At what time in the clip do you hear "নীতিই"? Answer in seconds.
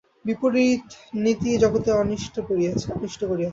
1.23-1.61